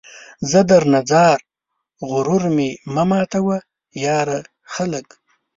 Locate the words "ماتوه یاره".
3.09-4.39